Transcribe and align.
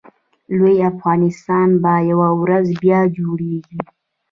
لوی 0.57 0.77
افغانستان 0.91 1.67
به 1.81 1.93
یوه 2.11 2.29
ورځ 2.41 2.67
بیا 2.81 2.99
جوړېږي 3.17 3.79